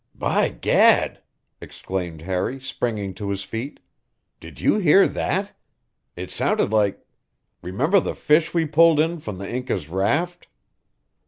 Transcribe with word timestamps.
"By 0.15 0.49
gad!" 0.49 1.21
exclaimed 1.61 2.21
Harry, 2.21 2.59
springing 2.59 3.13
to 3.13 3.29
his 3.29 3.43
feet. 3.43 3.79
"Did 4.39 4.59
you 4.59 4.79
hear 4.79 5.07
that? 5.07 5.51
It 6.15 6.31
sounded 6.31 6.71
like 6.71 7.05
remember 7.61 7.99
the 7.99 8.15
fish 8.15 8.51
we 8.51 8.65
pulled 8.65 8.99
in 8.99 9.19
from 9.19 9.37
the 9.37 9.47
Inca's 9.47 9.89
raft?" 9.89 10.47